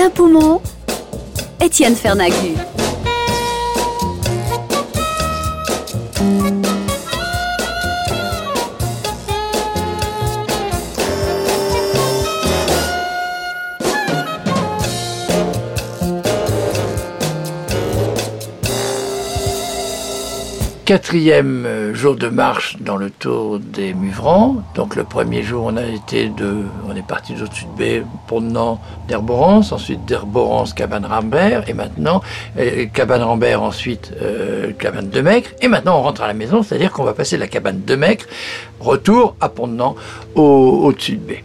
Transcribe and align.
Alain 0.00 0.08
Poumon, 0.08 0.62
Étienne 1.60 1.94
Fernagu. 1.94 2.69
Quatrième 20.90 21.66
euh, 21.66 21.94
jour 21.94 22.16
de 22.16 22.26
marche 22.26 22.76
dans 22.80 22.96
le 22.96 23.10
Tour 23.10 23.60
des 23.60 23.94
Muvrans. 23.94 24.56
Donc 24.74 24.96
le 24.96 25.04
premier 25.04 25.44
jour, 25.44 25.66
on 25.66 25.76
a 25.76 25.84
été 25.84 26.28
de, 26.30 26.64
on 26.88 26.96
est 26.96 27.06
parti 27.06 27.34
de 27.34 27.44
baie, 27.78 28.02
Pont-de-Nant, 28.26 28.80
d'Herborance, 29.06 29.70
ensuite 29.70 30.04
d'Herborance, 30.04 30.74
Cabane-Rambert, 30.74 31.68
et 31.68 31.74
maintenant 31.74 32.22
euh, 32.58 32.86
Cabane-Rambert, 32.92 33.62
ensuite 33.62 34.12
euh, 34.20 34.72
Cabane 34.72 35.10
de 35.10 35.20
Maigre, 35.20 35.50
et 35.62 35.68
maintenant 35.68 35.96
on 35.96 36.02
rentre 36.02 36.22
à 36.22 36.26
la 36.26 36.34
maison, 36.34 36.64
c'est-à-dire 36.64 36.90
qu'on 36.90 37.04
va 37.04 37.12
passer 37.12 37.36
la 37.36 37.46
Cabane 37.46 37.82
de 37.86 37.94
Maigre, 37.94 38.24
retour 38.80 39.36
à 39.40 39.48
Pont-de-Nant, 39.48 39.94
au, 40.34 40.80
au-dessus 40.86 41.18
de 41.18 41.24
baie. 41.24 41.44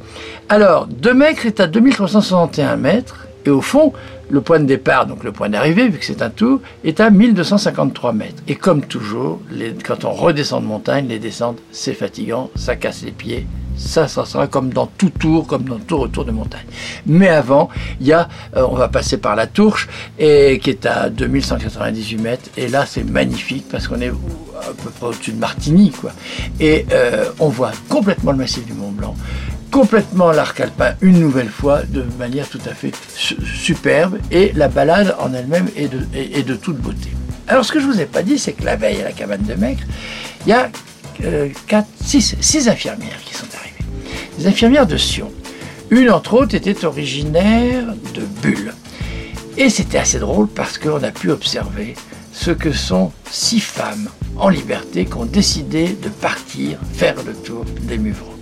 Alors, 0.50 0.88
de 0.88 1.12
Maigre 1.12 1.46
est 1.46 1.60
à 1.60 1.68
2361 1.68 2.78
mètres, 2.78 3.28
et 3.46 3.52
au 3.52 3.62
fond, 3.62 3.94
le 4.30 4.42
point 4.42 4.60
de 4.60 4.66
départ, 4.66 5.06
donc 5.06 5.24
le 5.24 5.32
point 5.32 5.50
d'arrivée, 5.50 5.90
vu 5.90 6.00
que 6.00 6.06
c'est 6.06 6.22
un 6.22 6.30
tour, 6.30 6.60
est 6.84 7.00
à 7.00 7.10
1253 7.10 8.14
mètres. 8.14 8.44
Et 8.48 8.56
comme 8.56 8.82
toujours, 8.82 9.42
quand 9.84 10.06
on 10.06 10.12
redescend 10.12 10.64
de 10.64 10.68
montagne, 10.68 11.08
les 11.08 11.20
descentes, 11.20 11.60
c'est 11.72 11.94
fatigant, 11.94 12.50
ça 12.56 12.76
casse 12.76 13.04
les 13.04 13.12
pieds. 13.12 13.46
Ça, 13.78 14.08
ça 14.08 14.26
sera 14.26 14.48
comme 14.48 14.70
dans 14.70 14.88
tout 14.88 15.10
tour, 15.10 15.46
comme 15.46 15.64
dans 15.64 15.80
tout 15.80 15.98
retour 15.98 16.24
de 16.24 16.32
montagne. 16.32 16.66
Mais 17.06 17.28
avant, 17.28 17.70
il 18.00 18.12
euh, 18.14 18.24
on 18.56 18.76
va 18.76 18.88
passer 18.88 19.18
par 19.18 19.36
la 19.36 19.48
Tourche, 19.48 19.90
qui 20.18 20.24
est 20.24 20.86
à 20.86 21.10
2198 21.10 22.18
mètres. 22.18 22.50
Et 22.56 22.70
là, 22.70 22.86
c'est 22.86 23.04
magnifique 23.04 23.66
parce 23.70 23.90
qu'on 23.90 24.00
est 24.00 24.10
à 24.10 24.74
peu 24.82 24.90
près 24.92 25.08
au-dessus 25.08 25.34
de 25.34 25.40
Martigny, 25.40 25.92
quoi. 25.92 26.12
Et 26.62 26.86
euh, 26.94 27.26
on 27.40 27.50
voit 27.50 27.72
complètement 27.90 28.32
le 28.32 28.38
massif 28.38 28.66
du 28.66 28.74
Mont 28.74 28.92
Blanc 28.92 29.16
complètement 29.76 30.32
l'arc 30.32 30.62
alpin 30.62 30.94
une 31.02 31.20
nouvelle 31.20 31.50
fois 31.50 31.82
de 31.84 32.06
manière 32.18 32.48
tout 32.48 32.62
à 32.66 32.74
fait 32.74 32.94
superbe 33.18 34.20
et 34.32 34.54
la 34.56 34.70
balade 34.70 35.14
en 35.20 35.34
elle-même 35.34 35.68
est 35.76 35.90
de, 35.90 36.56
toute 36.56 36.78
beauté. 36.78 37.10
Alors 37.50 37.66
ce 37.66 37.74
que 37.74 37.82
je 37.82 37.86
vous 37.86 38.00
ai 38.00 38.06
pas 38.06 38.24
dit, 38.24 38.40
c'est 38.40 38.54
que 38.54 38.64
la 38.64 38.78
veille 38.78 39.02
à 39.02 39.04
la 39.04 39.12
cabane 39.12 39.44
de 39.44 39.54
Maigre, 39.56 39.84
il 40.46 40.52
y 40.52 40.54
a 40.54 40.70
4, 41.68 41.88
6, 42.06 42.38
6 42.40 42.70
infirmières 42.70 43.20
qui 43.26 43.34
sont 43.34 43.48
arrivées. 43.54 43.84
Des 44.40 44.48
infirmières 44.48 44.88
de 44.88 44.96
Sion. 44.96 45.30
Une 45.90 46.10
entre 46.10 46.36
autres 46.36 46.56
était 46.56 46.86
originaire 46.86 47.84
de 48.14 48.22
Bulle. 48.42 48.74
Et 49.58 49.70
c'était 49.70 49.98
assez 49.98 50.20
drôle 50.20 50.48
parce 50.48 50.78
qu'on 50.78 51.04
a 51.04 51.12
pu 51.12 51.32
observer 51.32 51.96
ce 52.32 52.52
que 52.52 52.72
sont 52.72 53.12
six 53.30 53.60
femmes 53.60 54.08
en 54.38 54.48
liberté 54.48 55.04
qui 55.04 55.18
ont 55.18 55.26
décidé 55.26 55.98
de 56.02 56.08
partir 56.08 56.78
faire 56.94 57.16
le 57.26 57.34
tour 57.34 57.66
des 57.82 57.98
Muvrons. 57.98 58.35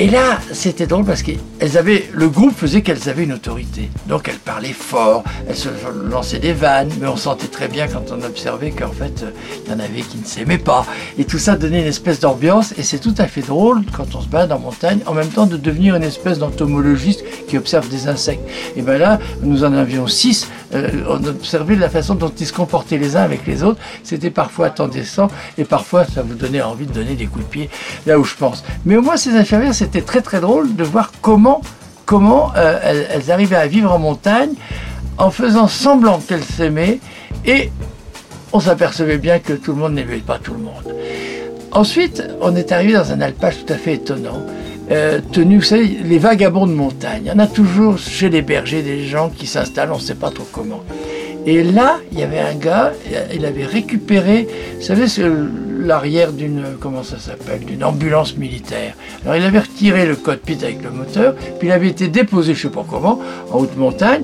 Et 0.00 0.08
là, 0.08 0.38
c'était 0.52 0.86
drôle 0.86 1.04
parce 1.04 1.22
qu'elles 1.22 1.76
avaient, 1.76 2.08
le 2.12 2.28
groupe 2.28 2.56
faisait 2.56 2.82
qu'elles 2.82 3.08
avaient 3.08 3.24
une 3.24 3.32
autorité. 3.32 3.90
Donc 4.06 4.28
elles 4.28 4.38
parlaient 4.38 4.72
fort, 4.72 5.24
elles 5.48 5.56
se 5.56 5.68
lançaient 6.08 6.38
des 6.38 6.52
vannes, 6.52 6.90
mais 7.00 7.08
on 7.08 7.16
sentait 7.16 7.48
très 7.48 7.66
bien 7.66 7.88
quand 7.88 8.12
on 8.12 8.22
observait 8.22 8.70
qu'en 8.70 8.92
fait, 8.92 9.24
il 9.66 9.72
y 9.72 9.74
en 9.74 9.80
avait 9.80 10.02
qui 10.02 10.18
ne 10.18 10.24
s'aimaient 10.24 10.56
pas. 10.56 10.86
Et 11.18 11.24
tout 11.24 11.40
ça 11.40 11.56
donnait 11.56 11.80
une 11.80 11.88
espèce 11.88 12.20
d'ambiance, 12.20 12.74
et 12.78 12.84
c'est 12.84 13.00
tout 13.00 13.14
à 13.18 13.26
fait 13.26 13.40
drôle 13.40 13.82
quand 13.92 14.14
on 14.14 14.20
se 14.20 14.28
balade 14.28 14.52
en 14.52 14.60
montagne, 14.60 15.00
en 15.06 15.14
même 15.14 15.30
temps 15.30 15.46
de 15.46 15.56
devenir 15.56 15.96
une 15.96 16.04
espèce 16.04 16.38
d'entomologiste 16.38 17.24
qui 17.48 17.58
observe 17.58 17.88
des 17.88 18.06
insectes. 18.06 18.48
Et 18.76 18.82
bien 18.82 18.98
là, 18.98 19.18
nous 19.42 19.64
en 19.64 19.72
avions 19.72 20.06
six, 20.06 20.46
euh, 20.74 20.90
on 21.08 21.24
observait 21.24 21.74
la 21.74 21.90
façon 21.90 22.14
dont 22.14 22.32
ils 22.38 22.46
se 22.46 22.52
comportaient 22.52 22.98
les 22.98 23.16
uns 23.16 23.22
avec 23.22 23.48
les 23.48 23.64
autres. 23.64 23.80
C'était 24.04 24.30
parfois 24.30 24.66
attendissant, 24.66 25.26
et 25.56 25.64
parfois 25.64 26.04
ça 26.04 26.22
vous 26.22 26.34
donnait 26.34 26.62
envie 26.62 26.86
de 26.86 26.92
donner 26.92 27.16
des 27.16 27.26
coups 27.26 27.44
de 27.46 27.50
pied 27.50 27.70
là 28.06 28.16
où 28.16 28.22
je 28.22 28.36
pense. 28.36 28.62
Mais 28.86 28.96
au 28.96 29.02
moins, 29.02 29.16
ces 29.16 29.34
infirmières, 29.34 29.74
c'était 29.90 30.04
très 30.04 30.20
très 30.20 30.40
drôle 30.40 30.76
de 30.76 30.84
voir 30.84 31.12
comment, 31.22 31.62
comment 32.04 32.52
euh, 32.56 33.06
elles, 33.10 33.30
arrivaient 33.30 33.56
à 33.56 33.66
vivre 33.66 33.90
en 33.90 33.98
montagne 33.98 34.50
en 35.16 35.30
faisant 35.30 35.66
semblant 35.66 36.18
qu'elles 36.18 36.44
s'aimaient 36.44 37.00
et 37.46 37.70
on 38.52 38.60
s'apercevait 38.60 39.16
bien 39.16 39.38
que 39.38 39.54
tout 39.54 39.72
le 39.72 39.78
monde 39.78 39.94
n'aimait 39.94 40.18
pas 40.18 40.38
tout 40.38 40.52
le 40.52 40.58
monde. 40.58 40.94
Ensuite, 41.72 42.22
on 42.42 42.54
est 42.54 42.70
arrivé 42.70 42.92
dans 42.92 43.12
un 43.12 43.22
alpage 43.22 43.64
tout 43.64 43.72
à 43.72 43.76
fait 43.76 43.94
étonnant. 43.94 44.42
Euh, 44.90 45.20
tenu, 45.32 45.56
vous 45.56 45.64
savez, 45.64 45.86
les 45.86 46.18
vagabonds 46.18 46.66
de 46.66 46.74
montagne. 46.74 47.22
Il 47.24 47.28
y 47.28 47.32
en 47.32 47.38
a 47.38 47.46
toujours 47.46 47.96
chez 47.96 48.28
les 48.28 48.42
bergers 48.42 48.82
des 48.82 49.06
gens 49.06 49.30
qui 49.30 49.46
s'installent, 49.46 49.92
on 49.92 49.96
ne 49.96 50.02
sait 50.02 50.14
pas 50.14 50.30
trop 50.30 50.46
comment. 50.52 50.82
Et 51.46 51.62
là, 51.62 51.98
il 52.12 52.18
y 52.18 52.22
avait 52.22 52.40
un 52.40 52.54
gars, 52.54 52.92
il 53.32 53.46
avait 53.46 53.64
récupéré, 53.64 54.48
vous 54.76 54.82
savez, 54.82 55.06
l'arrière 55.78 56.32
d'une, 56.32 56.64
comment 56.80 57.02
ça 57.02 57.18
s'appelle, 57.18 57.64
d'une 57.64 57.84
ambulance 57.84 58.36
militaire. 58.36 58.94
Alors 59.22 59.36
il 59.36 59.42
avait 59.44 59.60
retiré 59.60 60.06
le 60.06 60.16
cockpit 60.16 60.58
avec 60.62 60.82
le 60.82 60.90
moteur, 60.90 61.34
puis 61.58 61.68
il 61.68 61.72
avait 61.72 61.88
été 61.88 62.08
déposé, 62.08 62.54
je 62.54 62.66
ne 62.66 62.70
sais 62.70 62.76
pas 62.76 62.84
comment, 62.88 63.20
en 63.50 63.58
haute 63.60 63.76
montagne. 63.76 64.22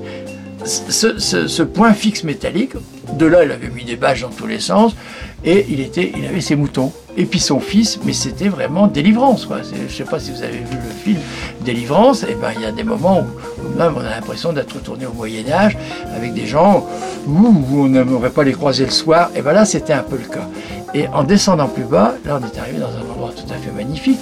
Ce, 0.64 1.62
point 1.62 1.92
fixe 1.92 2.24
métallique, 2.24 2.72
de 3.18 3.26
là, 3.26 3.44
il 3.44 3.52
avait 3.52 3.68
mis 3.68 3.84
des 3.84 3.96
bâches 3.96 4.22
dans 4.22 4.30
tous 4.30 4.46
les 4.46 4.60
sens, 4.60 4.96
et 5.44 5.66
il, 5.68 5.80
était, 5.80 6.12
il 6.16 6.26
avait 6.26 6.40
ses 6.40 6.56
moutons. 6.56 6.92
Et 7.16 7.26
puis 7.26 7.38
son 7.38 7.60
fils, 7.60 8.00
mais 8.04 8.12
c'était 8.12 8.48
vraiment 8.48 8.86
délivrance. 8.86 9.46
Je 9.48 9.82
ne 9.84 9.88
sais 9.88 10.04
pas 10.04 10.18
si 10.18 10.32
vous 10.32 10.42
avez 10.42 10.58
vu 10.58 10.76
le 10.76 10.94
film 11.02 11.18
Délivrance, 11.64 12.24
et 12.24 12.28
eh 12.30 12.34
ben 12.34 12.48
il 12.56 12.62
y 12.62 12.66
a 12.66 12.72
des 12.72 12.82
moments 12.82 13.20
où, 13.20 13.78
même 13.78 13.94
on 13.96 14.00
a 14.00 14.10
l'impression 14.10 14.52
d'être 14.52 14.74
retourné 14.74 15.06
au 15.06 15.12
Moyen 15.12 15.48
Âge 15.50 15.78
avec 16.14 16.34
des 16.34 16.46
gens 16.46 16.86
où, 17.26 17.54
on 17.72 17.88
n'aimerait 17.88 18.30
pas 18.30 18.42
les 18.42 18.52
croiser 18.52 18.84
le 18.84 18.90
soir. 18.90 19.30
Et 19.36 19.42
bien 19.42 19.52
là, 19.52 19.64
c'était 19.64 19.92
un 19.92 20.02
peu 20.02 20.16
le 20.16 20.28
cas. 20.28 20.48
Et 20.92 21.08
en 21.08 21.24
descendant 21.24 21.68
plus 21.68 21.84
bas, 21.84 22.14
là 22.24 22.40
on 22.40 22.46
est 22.46 22.58
arrivé 22.58 22.78
dans 22.78 22.88
un 22.88 23.10
endroit 23.10 23.32
tout 23.34 23.50
à 23.52 23.56
fait 23.56 23.72
magnifique. 23.72 24.18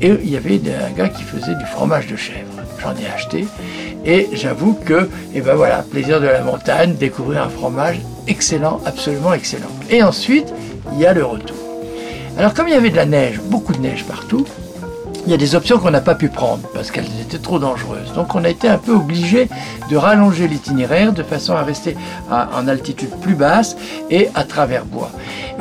Et 0.00 0.08
il 0.08 0.30
y 0.30 0.36
avait 0.36 0.60
un 0.84 0.90
gars 0.90 1.08
qui 1.08 1.22
faisait 1.22 1.54
du 1.54 1.64
fromage 1.66 2.08
de 2.08 2.16
chèvre. 2.16 2.50
J'en 2.82 2.94
ai 2.96 3.06
acheté. 3.06 3.46
Et 4.04 4.28
j'avoue 4.32 4.74
que, 4.74 5.08
et 5.34 5.40
ben 5.40 5.54
voilà, 5.54 5.82
plaisir 5.82 6.20
de 6.20 6.26
la 6.26 6.42
montagne, 6.42 6.94
découvrir 6.96 7.44
un 7.44 7.48
fromage 7.48 8.00
excellent, 8.26 8.80
absolument 8.84 9.32
excellent. 9.32 9.70
Et 9.88 10.02
ensuite, 10.02 10.52
il 10.92 11.00
y 11.00 11.06
a 11.06 11.14
le 11.14 11.24
retour. 11.24 11.63
Alors 12.36 12.52
comme 12.52 12.66
il 12.66 12.74
y 12.74 12.76
avait 12.76 12.90
de 12.90 12.96
la 12.96 13.06
neige, 13.06 13.40
beaucoup 13.44 13.72
de 13.72 13.78
neige 13.78 14.04
partout, 14.04 14.44
il 15.26 15.30
y 15.30 15.34
a 15.34 15.38
des 15.38 15.54
options 15.54 15.78
qu'on 15.78 15.90
n'a 15.90 16.00
pas 16.00 16.16
pu 16.16 16.28
prendre 16.28 16.68
parce 16.74 16.90
qu'elles 16.90 17.08
étaient 17.20 17.38
trop 17.38 17.58
dangereuses. 17.58 18.12
Donc 18.12 18.34
on 18.34 18.44
a 18.44 18.48
été 18.48 18.68
un 18.68 18.76
peu 18.76 18.92
obligé 18.92 19.48
de 19.88 19.96
rallonger 19.96 20.48
l'itinéraire 20.48 21.12
de 21.12 21.22
façon 21.22 21.54
à 21.54 21.62
rester 21.62 21.96
en 22.30 22.68
altitude 22.68 23.10
plus 23.22 23.34
basse 23.34 23.76
et 24.10 24.28
à 24.34 24.44
travers 24.44 24.84
bois. 24.84 25.10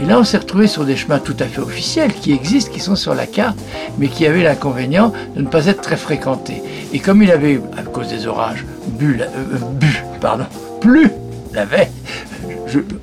Et 0.01 0.05
là 0.05 0.19
on 0.19 0.23
s'est 0.23 0.37
retrouvé 0.37 0.67
sur 0.67 0.83
des 0.83 0.97
chemins 0.97 1.19
tout 1.19 1.35
à 1.39 1.45
fait 1.45 1.61
officiels 1.61 2.11
qui 2.11 2.33
existent, 2.33 2.71
qui 2.71 2.79
sont 2.79 2.95
sur 2.95 3.13
la 3.13 3.27
carte, 3.27 3.57
mais 3.99 4.07
qui 4.07 4.25
avaient 4.25 4.43
l'inconvénient 4.43 5.13
de 5.35 5.41
ne 5.41 5.47
pas 5.47 5.67
être 5.67 5.81
très 5.81 5.97
fréquentés. 5.97 6.61
Et 6.91 6.99
comme 6.99 7.21
il 7.21 7.31
avait, 7.31 7.61
à 7.77 7.83
cause 7.83 8.09
des 8.09 8.27
orages, 8.27 8.65
bu, 8.87 9.21
euh, 9.21 9.27
bu 9.75 10.03
pardon, 10.19 10.45
plus 10.81 11.09
la 11.53 11.65
veille, 11.65 11.91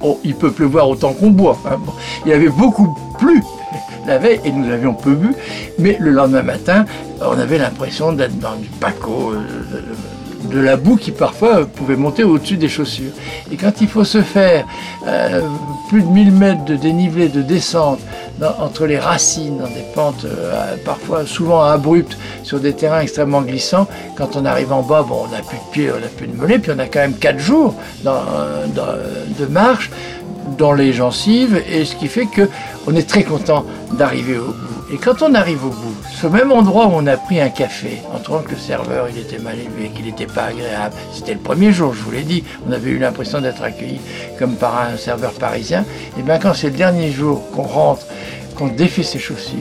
oh, 0.03 0.19
il 0.25 0.35
peut 0.35 0.51
pleuvoir 0.51 0.89
autant 0.89 1.13
qu'on 1.13 1.31
boit. 1.31 1.59
Hein. 1.71 1.79
il 2.27 2.33
avait 2.33 2.49
beaucoup 2.49 2.97
plu 3.19 3.43
et 4.11 4.51
nous 4.51 4.71
avions 4.73 4.95
peu 4.95 5.15
bu, 5.15 5.35
mais 5.79 5.97
le 6.01 6.11
lendemain 6.11 6.43
matin, 6.43 6.85
on 7.21 7.39
avait 7.39 7.59
l'impression 7.59 8.13
d'être 8.13 8.39
dans 8.39 8.57
du 8.57 8.69
paco, 8.69 9.33
euh, 9.35 9.81
de 10.51 10.59
la 10.59 10.77
boue 10.77 10.97
qui 10.97 11.13
parfois 11.13 11.65
pouvait 11.65 11.97
monter 11.97 12.25
au-dessus 12.25 12.57
des 12.57 12.69
chaussures. 12.69 13.13
Et 13.53 13.57
quand 13.57 13.81
il 13.81 13.89
faut 13.89 14.05
se 14.05 14.23
faire 14.23 14.67
euh, 15.07 15.43
plus 15.89 16.03
de 16.03 16.09
1000 16.09 16.33
mètres 16.33 16.65
de 16.65 16.75
dénivelé, 16.75 17.29
de 17.29 17.43
descente, 17.43 18.01
entre 18.59 18.87
les 18.87 18.99
racines, 18.99 19.59
dans 19.59 19.69
des 19.69 19.85
pentes 19.95 20.25
euh, 20.25 20.75
parfois 20.85 21.27
souvent 21.27 21.63
abruptes, 21.63 22.17
sur 22.43 22.59
des 22.59 22.73
terrains 22.73 23.01
extrêmement 23.01 23.43
glissants, 23.43 23.87
quand 24.17 24.35
on 24.35 24.45
arrive 24.45 24.73
en 24.73 24.83
bas, 24.83 25.05
bon, 25.07 25.27
on 25.27 25.31
n'a 25.31 25.43
plus 25.43 25.59
de 25.59 25.73
pieds, 25.73 25.91
on 25.93 26.01
n'a 26.01 26.09
plus 26.09 26.27
de 26.27 26.35
mollets, 26.35 26.59
puis 26.59 26.73
on 26.75 26.79
a 26.79 26.87
quand 26.87 27.01
même 27.01 27.15
4 27.15 27.39
jours 27.39 27.75
de 28.03 29.47
marche 29.47 29.91
dans 30.57 30.73
les 30.73 30.93
gencives, 30.93 31.63
et 31.69 31.85
ce 31.85 31.97
qui 31.97 32.09
fait 32.09 32.27
que 32.27 32.49
on 32.87 32.95
est 32.95 33.09
très 33.09 33.25
content 33.25 33.65
d'arriver 33.93 34.39
au 34.39 34.47
bout. 34.47 34.93
Et 34.93 34.97
quand 34.97 35.23
on 35.23 35.35
arrive 35.35 35.65
au 35.65 35.71
bout, 35.71 35.95
ce 36.21 36.27
même 36.27 36.51
endroit 36.51 36.87
où 36.87 36.93
on 36.95 37.07
a 37.07 37.17
pris 37.17 37.41
un 37.41 37.49
café, 37.49 38.03
en 38.13 38.19
trouvant 38.19 38.41
que 38.41 38.51
le 38.51 38.57
serveur 38.57 39.07
il 39.09 39.19
était 39.19 39.39
mal 39.39 39.57
élevé, 39.57 39.91
qu'il 39.95 40.07
n'était 40.07 40.27
pas 40.27 40.47
agréable, 40.47 40.95
c'était 41.13 41.35
le 41.35 41.39
premier 41.39 41.73
jour, 41.73 41.95
je 41.95 42.03
vous 42.03 42.11
l'ai 42.11 42.23
dit, 42.23 42.43
on 42.69 42.73
avait 42.73 42.91
eu 42.91 42.99
l'impression 42.99 43.41
d'être 43.41 43.63
accueilli 43.63 44.01
comme 44.39 44.57
par 44.57 44.81
un 44.81 44.97
serveur 44.97 45.33
parisien, 45.33 45.85
et 46.19 46.23
bien 46.23 46.39
quand 46.39 46.55
c'est 46.55 46.71
le 46.71 46.77
dernier 46.77 47.13
jour 47.13 47.49
qu'on 47.53 47.63
rentre, 47.63 48.05
qu'on 48.57 48.67
défait 48.67 49.05
ses 49.05 49.21
chaussures, 49.21 49.59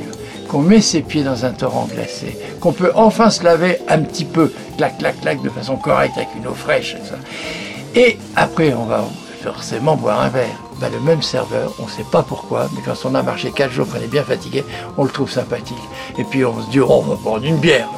qu'on 0.48 0.62
met 0.62 0.82
ses 0.82 1.02
pieds 1.02 1.24
dans 1.24 1.46
un 1.46 1.52
torrent 1.52 1.88
glacé, 1.94 2.36
qu'on 2.60 2.74
peut 2.74 2.92
enfin 2.96 3.30
se 3.30 3.44
laver 3.44 3.78
un 3.88 4.00
petit 4.00 4.26
peu, 4.26 4.52
clac, 4.78 4.98
clac, 4.98 5.22
clac, 5.22 5.44
de 5.44 5.50
façon 5.50 5.76
correcte 5.76 6.18
avec 6.18 6.30
une 6.36 6.48
eau 6.48 6.56
fraîche, 6.56 6.96
et, 7.96 8.00
et 8.00 8.20
après 8.36 8.74
on 8.74 8.86
va 8.86 9.06
forcément 9.44 9.96
boire 9.96 10.22
un 10.22 10.30
verre 10.30 10.60
le 10.88 11.02
même 11.02 11.22
serveur, 11.22 11.74
on 11.80 11.86
ne 11.86 11.90
sait 11.90 12.06
pas 12.10 12.24
pourquoi, 12.24 12.70
mais 12.74 12.82
quand 12.86 12.94
on 13.04 13.16
a 13.16 13.22
marché 13.22 13.52
4 13.52 13.72
jours, 13.72 13.88
qu'on 13.88 14.00
est 14.00 14.08
bien 14.08 14.24
fatigué, 14.24 14.64
on 14.98 15.04
le 15.04 15.10
trouve 15.10 15.30
sympathique. 15.30 15.78
Et 16.18 16.24
puis 16.24 16.46
on 16.46 16.62
se 16.62 16.70
dit, 16.70 16.80
oh, 16.80 16.88
on 16.90 17.02
va 17.02 17.16
prendre 17.18 17.44
une 17.44 17.58
bière. 17.58 17.90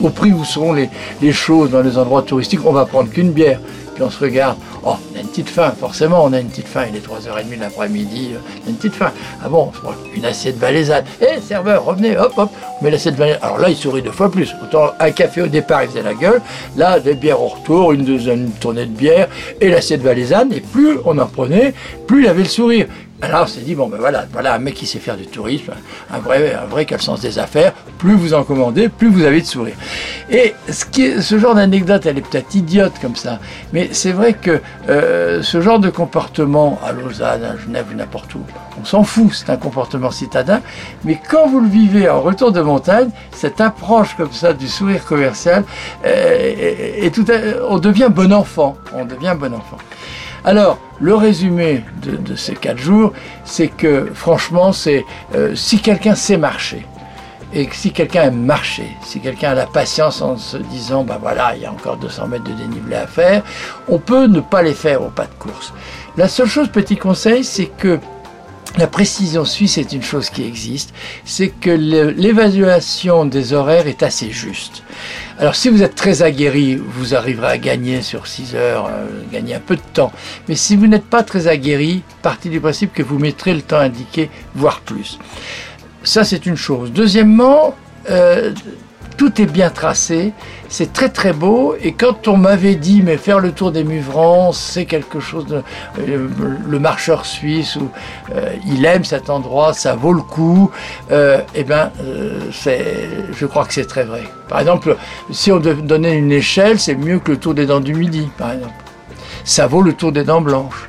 Au, 0.00 0.10
prix 0.10 0.32
où 0.32 0.44
seront 0.44 0.72
les, 0.72 0.88
les 1.20 1.32
choses 1.32 1.70
dans 1.70 1.82
les 1.82 1.98
endroits 1.98 2.22
touristiques, 2.22 2.64
on 2.64 2.72
va 2.72 2.86
prendre 2.86 3.10
qu'une 3.10 3.32
bière 3.32 3.58
puis 3.94 4.02
on 4.02 4.10
se 4.10 4.18
regarde, 4.18 4.56
oh, 4.84 4.96
on 5.12 5.16
a 5.16 5.20
une 5.20 5.28
petite 5.28 5.48
faim, 5.48 5.72
forcément, 5.78 6.24
on 6.24 6.32
a 6.32 6.40
une 6.40 6.48
petite 6.48 6.68
faim, 6.68 6.86
il 6.88 6.96
est 6.96 7.06
3h30 7.06 7.58
l'après-midi, 7.58 8.30
euh, 8.34 8.38
on 8.64 8.66
a 8.66 8.70
une 8.70 8.76
petite 8.76 8.94
faim. 8.94 9.12
Ah 9.42 9.48
bon, 9.48 9.70
une 10.14 10.24
assiette 10.24 10.56
valaisanne. 10.56 11.04
Hé, 11.20 11.40
serveur, 11.40 11.84
revenez, 11.84 12.16
hop, 12.16 12.32
hop, 12.36 12.50
on 12.80 12.84
met 12.84 12.90
l'assiette 12.90 13.14
valaisanne. 13.14 13.42
Alors 13.42 13.58
là, 13.58 13.68
il 13.70 13.76
sourit 13.76 14.02
deux 14.02 14.10
fois 14.10 14.30
plus. 14.30 14.54
Autant 14.62 14.90
un 14.98 15.10
café 15.10 15.42
au 15.42 15.46
départ, 15.46 15.84
il 15.84 15.88
faisait 15.88 16.02
la 16.02 16.14
gueule. 16.14 16.40
Là, 16.76 17.00
des 17.00 17.14
bières 17.14 17.40
au 17.40 17.48
retour, 17.48 17.92
une 17.92 18.04
deuxième 18.04 18.50
tournée 18.50 18.86
de 18.86 18.90
bière, 18.92 19.28
et 19.60 19.68
l'assiette 19.68 20.02
valaisanne, 20.02 20.52
et 20.52 20.60
plus 20.60 20.98
on 21.04 21.18
en 21.18 21.26
prenait, 21.26 21.74
plus 22.06 22.24
il 22.24 22.28
avait 22.28 22.42
le 22.42 22.48
sourire. 22.48 22.86
Alors 23.24 23.44
on 23.44 23.46
s'est 23.46 23.60
dit, 23.60 23.74
bon 23.74 23.88
ben 23.88 23.96
voilà, 23.98 24.26
voilà 24.32 24.54
un 24.54 24.58
mec 24.58 24.74
qui 24.74 24.86
sait 24.86 24.98
faire 24.98 25.16
du 25.16 25.26
tourisme, 25.26 25.72
un 26.10 26.18
vrai, 26.18 26.54
un 26.54 26.66
vrai 26.66 26.84
qui 26.84 26.94
sens 26.98 27.20
des 27.20 27.38
affaires, 27.38 27.72
plus 27.98 28.14
vous 28.14 28.34
en 28.34 28.44
commandez, 28.44 28.88
plus 28.88 29.08
vous 29.08 29.24
avez 29.24 29.40
de 29.40 29.46
sourire. 29.46 29.76
Et 30.30 30.54
ce, 30.68 30.84
qui 30.84 31.22
ce 31.22 31.38
genre 31.38 31.54
d'anecdote, 31.54 32.04
elle 32.06 32.18
est 32.18 32.28
peut-être 32.28 32.54
idiote 32.54 32.92
comme 33.00 33.16
ça, 33.16 33.38
mais 33.72 33.88
c'est 33.92 34.12
vrai 34.12 34.34
que 34.34 34.60
euh, 34.88 35.42
ce 35.42 35.60
genre 35.62 35.78
de 35.78 35.88
comportement 35.88 36.78
à 36.84 36.92
Lausanne, 36.92 37.44
à 37.44 37.56
Genève 37.56 37.86
ou 37.90 37.94
n'importe 37.94 38.34
où, 38.34 38.40
on 38.80 38.84
s'en 38.84 39.04
fout, 39.04 39.32
c'est 39.32 39.50
un 39.50 39.56
comportement 39.56 40.10
citadin, 40.10 40.60
mais 41.04 41.18
quand 41.30 41.48
vous 41.48 41.60
le 41.60 41.68
vivez 41.68 42.08
en 42.08 42.20
retour 42.20 42.52
de 42.52 42.60
montagne, 42.60 43.08
cette 43.32 43.60
approche 43.60 44.14
comme 44.16 44.32
ça 44.32 44.52
du 44.52 44.68
sourire 44.68 45.04
commercial, 45.04 45.64
euh, 46.04 47.10
tout 47.10 47.24
on 47.68 47.78
devient 47.78 48.08
bon 48.10 48.32
enfant, 48.32 48.76
on 48.94 49.04
devient 49.04 49.34
bon 49.38 49.54
enfant. 49.54 49.78
Alors, 50.44 50.78
le 51.00 51.14
résumé 51.14 51.82
de, 52.02 52.36
ces 52.36 52.54
quatre 52.54 52.78
jours, 52.78 53.12
c'est 53.44 53.68
que 53.68 54.10
franchement, 54.14 54.72
c'est 54.72 55.04
euh, 55.34 55.54
si 55.54 55.80
quelqu'un 55.80 56.14
sait 56.14 56.36
marcher, 56.36 56.86
et 57.54 57.68
si 57.72 57.92
quelqu'un 57.92 58.24
aime 58.24 58.44
marcher, 58.44 58.88
si 59.04 59.20
quelqu'un 59.20 59.50
a 59.50 59.54
la 59.54 59.66
patience 59.66 60.20
en 60.20 60.36
se 60.36 60.56
disant, 60.56 61.04
ben 61.04 61.18
voilà, 61.20 61.54
il 61.56 61.62
y 61.62 61.66
a 61.66 61.72
encore 61.72 61.96
200 61.96 62.26
mètres 62.26 62.44
de 62.44 62.52
dénivelé 62.52 62.96
à 62.96 63.06
faire, 63.06 63.42
on 63.88 63.98
peut 63.98 64.26
ne 64.26 64.40
pas 64.40 64.60
les 64.62 64.74
faire 64.74 65.02
au 65.02 65.08
pas 65.08 65.26
de 65.26 65.34
course. 65.38 65.72
La 66.16 66.28
seule 66.28 66.48
chose, 66.48 66.68
petit 66.68 66.96
conseil, 66.96 67.44
c'est 67.44 67.66
que 67.66 67.98
la 68.76 68.86
précision 68.88 69.44
suisse 69.44 69.78
est 69.78 69.92
une 69.92 70.02
chose 70.02 70.30
qui 70.30 70.44
existe, 70.44 70.92
c'est 71.24 71.48
que 71.48 71.70
l'évaluation 71.70 73.24
des 73.24 73.52
horaires 73.52 73.86
est 73.86 74.02
assez 74.02 74.30
juste. 74.30 74.82
Alors 75.38 75.54
si 75.54 75.68
vous 75.68 75.82
êtes 75.82 75.94
très 75.94 76.22
aguerri, 76.22 76.76
vous 76.76 77.14
arriverez 77.14 77.52
à 77.52 77.58
gagner 77.58 78.02
sur 78.02 78.26
6 78.26 78.56
heures, 78.56 78.86
euh, 78.90 79.06
gagner 79.32 79.54
un 79.54 79.60
peu 79.60 79.76
de 79.76 79.82
temps. 79.92 80.12
Mais 80.48 80.56
si 80.56 80.76
vous 80.76 80.86
n'êtes 80.86 81.04
pas 81.04 81.22
très 81.22 81.46
aguerri, 81.46 82.02
partez 82.22 82.48
du 82.48 82.60
principe 82.60 82.92
que 82.92 83.02
vous 83.02 83.18
mettrez 83.18 83.54
le 83.54 83.62
temps 83.62 83.78
indiqué, 83.78 84.28
voire 84.54 84.80
plus. 84.80 85.18
Ça 86.02 86.24
c'est 86.24 86.44
une 86.44 86.56
chose. 86.56 86.90
Deuxièmement, 86.92 87.76
euh, 88.10 88.52
tout 89.16 89.40
est 89.40 89.46
bien 89.46 89.70
tracé, 89.70 90.32
c'est 90.68 90.92
très 90.92 91.08
très 91.08 91.32
beau. 91.32 91.74
Et 91.80 91.92
quand 91.92 92.28
on 92.28 92.36
m'avait 92.36 92.74
dit, 92.74 93.02
mais 93.02 93.16
faire 93.16 93.38
le 93.38 93.52
tour 93.52 93.70
des 93.70 93.84
Muvrans, 93.84 94.52
c'est 94.52 94.86
quelque 94.86 95.20
chose 95.20 95.46
de. 95.46 95.62
Euh, 96.00 96.28
le 96.66 96.78
marcheur 96.78 97.24
suisse, 97.26 97.76
où, 97.76 97.88
euh, 98.34 98.50
il 98.66 98.84
aime 98.84 99.04
cet 99.04 99.30
endroit, 99.30 99.72
ça 99.72 99.94
vaut 99.94 100.12
le 100.12 100.22
coup, 100.22 100.70
euh, 101.10 101.40
eh 101.54 101.64
bien, 101.64 101.92
je 102.62 103.46
crois 103.46 103.64
que 103.64 103.74
c'est 103.74 103.86
très 103.86 104.04
vrai. 104.04 104.22
Par 104.48 104.60
exemple, 104.60 104.96
si 105.30 105.52
on 105.52 105.58
donnait 105.60 106.16
une 106.16 106.32
échelle, 106.32 106.78
c'est 106.78 106.94
mieux 106.94 107.18
que 107.18 107.32
le 107.32 107.38
tour 107.38 107.54
des 107.54 107.66
dents 107.66 107.80
du 107.80 107.94
midi, 107.94 108.28
par 108.36 108.52
exemple. 108.52 108.74
Ça 109.44 109.66
vaut 109.66 109.82
le 109.82 109.92
tour 109.92 110.10
des 110.10 110.24
dents 110.24 110.40
blanches 110.40 110.88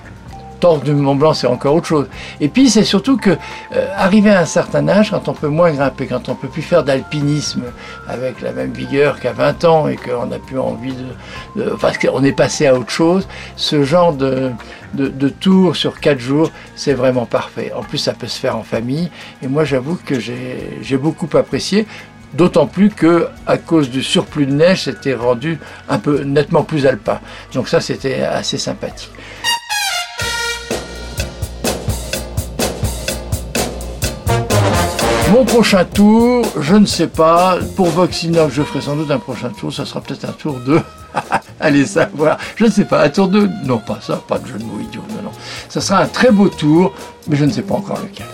du 0.84 0.94
Mont 0.94 1.16
Blanc, 1.16 1.34
c'est 1.34 1.48
encore 1.48 1.76
autre 1.76 1.88
chose. 1.88 2.08
Et 2.40 2.50
puis, 2.50 2.70
c'est 2.70 2.84
surtout 2.84 3.18
que, 3.18 3.32
euh, 3.32 3.88
arrivé 3.96 4.32
à 4.32 4.40
un 4.40 4.46
certain 4.46 4.88
âge, 4.88 5.12
quand 5.12 5.28
on 5.28 5.34
peut 5.34 5.48
moins 5.48 5.72
grimper, 5.72 6.08
quand 6.08 6.30
on 6.30 6.36
peut 6.36 6.48
plus 6.48 6.62
faire 6.62 6.84
d'alpinisme 6.84 7.64
avec 8.08 8.42
la 8.42 8.52
même 8.52 8.72
vigueur 8.72 9.20
qu'à 9.20 9.34
20 9.34 9.66
ans 9.66 9.88
et 9.88 9.96
qu'on 9.96 10.26
n'a 10.26 10.40
plus 10.40 10.60
envie 10.60 10.94
de, 10.94 11.64
de, 11.64 11.72
Enfin, 11.74 11.92
qu'on 12.02 12.24
est 12.24 12.32
passé 12.32 12.68
à 12.68 12.76
autre 12.76 12.90
chose, 12.90 13.28
ce 13.56 13.84
genre 13.84 14.14
de, 14.14 14.52
de, 14.94 15.08
de 15.08 15.30
tour 15.30 15.76
sur 15.76 16.00
4 16.00 16.20
jours, 16.20 16.52
c'est 16.76 16.94
vraiment 16.94 17.26
parfait. 17.26 17.72
En 17.76 17.84
plus, 17.84 17.98
ça 17.98 18.14
peut 18.14 18.28
se 18.28 18.40
faire 18.40 18.58
en 18.58 18.64
famille. 18.64 19.10
Et 19.44 19.48
moi, 19.48 19.66
j'avoue 19.66 19.98
que 20.04 20.20
j'ai 20.20 20.98
beaucoup 20.98 21.30
apprécié. 21.38 21.86
D'autant 22.34 22.68
plus 22.68 22.90
que, 22.90 23.30
à 23.48 23.58
cause 23.58 23.90
du 23.90 24.04
surplus 24.04 24.46
de 24.46 24.54
neige, 24.54 24.84
c'était 24.84 25.14
rendu 25.14 25.58
un 25.88 26.00
peu 26.00 26.24
nettement 26.24 26.64
plus 26.64 26.86
alpin. 26.86 27.20
Donc 27.54 27.70
ça, 27.70 27.80
c'était 27.80 28.24
assez 28.24 28.58
sympathique. 28.58 29.12
Mon 35.36 35.44
prochain 35.44 35.84
tour, 35.84 36.46
je 36.62 36.76
ne 36.76 36.86
sais 36.86 37.08
pas. 37.08 37.58
Pour 37.76 37.88
Voxinox, 37.88 38.54
je 38.54 38.62
ferai 38.62 38.80
sans 38.80 38.96
doute 38.96 39.12
un 39.12 39.20
prochain 39.20 39.50
tour. 39.50 39.74
Ça 39.74 39.86
sera 39.86 40.00
peut-être 40.00 40.24
un 40.24 40.32
tour 40.32 40.62
de. 40.66 40.80
Allez 41.60 41.86
savoir. 41.86 42.38
Je 42.56 42.64
ne 42.64 42.70
sais 42.70 42.86
pas. 42.86 43.04
Un 43.04 43.10
tour 43.10 43.28
de. 43.28 43.50
Non, 43.66 43.80
pas 43.80 44.00
ça. 44.00 44.16
Pas 44.16 44.40
de 44.40 44.48
jeu 44.48 44.58
de 44.58 44.64
mots 44.64 44.80
idiot. 44.80 45.02
Non, 45.10 45.24
non. 45.24 45.32
Ça 45.68 45.82
sera 45.82 46.04
un 46.04 46.08
très 46.08 46.32
beau 46.32 46.48
tour, 46.48 46.94
mais 47.28 47.36
je 47.36 47.44
ne 47.44 47.52
sais 47.52 47.64
pas 47.64 47.76
encore 47.76 48.00
lequel. 48.00 48.28